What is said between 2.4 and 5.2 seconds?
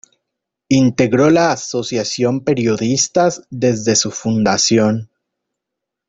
Periodistas desde su fundación.